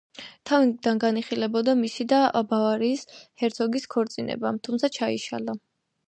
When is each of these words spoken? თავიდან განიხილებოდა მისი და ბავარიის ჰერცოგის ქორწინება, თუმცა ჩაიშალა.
თავიდან 0.49 0.99
განიხილებოდა 1.01 1.75
მისი 1.81 2.07
და 2.13 2.21
ბავარიის 2.53 3.03
ჰერცოგის 3.41 3.85
ქორწინება, 3.95 4.55
თუმცა 4.69 4.89
ჩაიშალა. 4.97 5.55